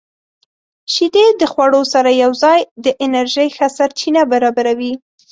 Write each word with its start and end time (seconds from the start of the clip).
•شیدې 0.93 1.25
د 1.39 1.41
خوړو 1.51 1.81
سره 1.93 2.09
یوځای 2.23 2.59
د 2.85 2.85
انرژۍ 3.05 3.47
ښه 3.55 3.67
سرچینه 3.77 4.21
برابروي. 4.31 4.93